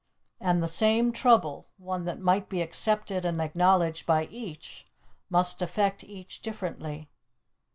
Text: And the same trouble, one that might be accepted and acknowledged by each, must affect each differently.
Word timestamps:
And 0.39 0.63
the 0.63 0.67
same 0.67 1.11
trouble, 1.11 1.67
one 1.77 2.05
that 2.05 2.19
might 2.19 2.49
be 2.49 2.59
accepted 2.63 3.23
and 3.23 3.39
acknowledged 3.39 4.07
by 4.07 4.25
each, 4.31 4.87
must 5.29 5.61
affect 5.61 6.03
each 6.03 6.41
differently. 6.41 7.07